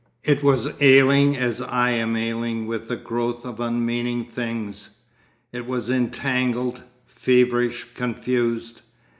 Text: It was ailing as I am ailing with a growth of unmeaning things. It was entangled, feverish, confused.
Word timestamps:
It 0.23 0.41
was 0.41 0.67
ailing 0.81 1.37
as 1.37 1.61
I 1.61 1.91
am 1.91 2.15
ailing 2.15 2.65
with 2.65 2.89
a 2.89 2.95
growth 2.95 3.45
of 3.45 3.59
unmeaning 3.59 4.25
things. 4.25 4.95
It 5.51 5.67
was 5.67 5.91
entangled, 5.91 6.81
feverish, 7.05 7.85
confused. 7.93 8.81